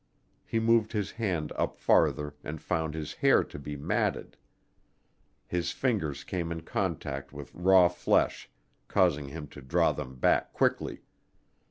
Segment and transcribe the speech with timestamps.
[0.47, 4.35] He moved his hand up farther and found his hair to be matted.
[5.45, 8.49] His fingers came in contact with raw flesh,
[8.87, 11.03] causing him to draw them back quickly.